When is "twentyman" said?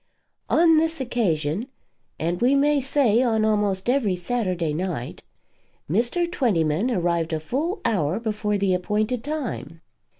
6.25-6.89